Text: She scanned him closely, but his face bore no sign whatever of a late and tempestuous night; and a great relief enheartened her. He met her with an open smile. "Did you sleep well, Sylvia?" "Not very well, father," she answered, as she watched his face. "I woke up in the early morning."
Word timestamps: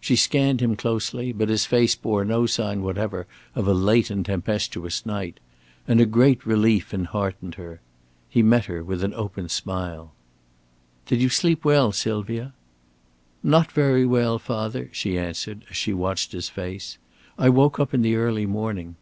She 0.00 0.16
scanned 0.16 0.62
him 0.62 0.76
closely, 0.76 1.30
but 1.30 1.50
his 1.50 1.66
face 1.66 1.94
bore 1.94 2.24
no 2.24 2.46
sign 2.46 2.80
whatever 2.80 3.26
of 3.54 3.68
a 3.68 3.74
late 3.74 4.08
and 4.08 4.24
tempestuous 4.24 5.04
night; 5.04 5.40
and 5.86 6.00
a 6.00 6.06
great 6.06 6.46
relief 6.46 6.94
enheartened 6.94 7.56
her. 7.56 7.82
He 8.30 8.42
met 8.42 8.64
her 8.64 8.82
with 8.82 9.04
an 9.04 9.12
open 9.12 9.50
smile. 9.50 10.14
"Did 11.04 11.20
you 11.20 11.28
sleep 11.28 11.66
well, 11.66 11.92
Sylvia?" 11.92 12.54
"Not 13.42 13.70
very 13.72 14.06
well, 14.06 14.38
father," 14.38 14.88
she 14.92 15.18
answered, 15.18 15.66
as 15.68 15.76
she 15.76 15.92
watched 15.92 16.32
his 16.32 16.48
face. 16.48 16.96
"I 17.38 17.50
woke 17.50 17.78
up 17.78 17.92
in 17.92 18.00
the 18.00 18.16
early 18.16 18.46
morning." 18.46 18.96